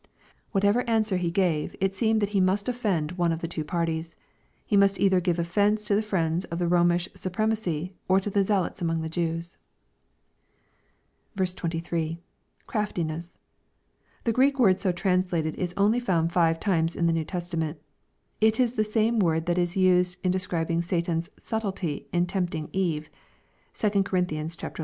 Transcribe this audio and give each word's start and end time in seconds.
Whatever 0.51 0.79
an 0.89 1.03
swer 1.03 1.19
He 1.19 1.29
gave, 1.29 1.75
it 1.79 1.93
seemed 1.93 2.23
that 2.23 2.29
He 2.33 2.41
must 2.41 2.67
offend 2.67 3.11
one 3.19 3.31
of 3.31 3.47
two 3.47 3.63
parties.— 3.63 4.15
^He 4.71 4.75
must 4.75 4.99
either 4.99 5.21
give 5.21 5.37
offence 5.37 5.85
to 5.85 5.93
the 5.93 6.01
friends 6.01 6.43
of 6.45 6.57
the 6.57 6.67
Romish 6.67 7.07
su 7.13 7.29
premacy 7.29 7.91
or 8.07 8.19
to 8.19 8.31
the 8.31 8.43
zealots 8.43 8.81
among 8.81 9.01
the 9.01 9.09
Jews. 9.09 9.57
23.— 11.37 12.17
[Craftiness.'] 12.65 13.37
The 14.23 14.31
Greek 14.33 14.57
word 14.57 14.79
so 14.79 14.91
translated 14.91 15.53
is 15.57 15.71
only 15.77 15.99
found 15.99 16.33
five 16.33 16.59
times 16.59 16.95
in 16.95 17.05
the 17.05 17.13
New 17.13 17.23
Testament 17.23 17.77
It 18.41 18.59
is 18.59 18.73
the 18.73 18.83
same 18.83 19.19
word 19.19 19.45
that 19.45 19.55
13 19.55 19.83
used 19.83 20.17
in 20.25 20.31
describing 20.31 20.81
Satan's 20.81 21.29
subtlety" 21.37 22.07
in 22.11 22.25
tempting 22.25 22.69
Eve. 22.73 23.11
(2 23.75 23.91
Cor. 24.03 24.17
xi. 24.19 24.23
3.) 24.23 24.23
24. 24.23 24.71